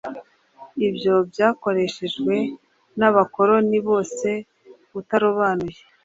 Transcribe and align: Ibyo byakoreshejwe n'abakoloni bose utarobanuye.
Ibyo 0.87 1.13
byakoreshejwe 1.29 2.35
n'abakoloni 2.97 3.77
bose 3.87 4.29
utarobanuye. 4.99 5.79